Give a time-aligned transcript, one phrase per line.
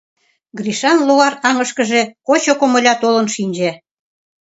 [0.57, 3.71] Гришын логар аҥышкыже кочо комыля толын шинче.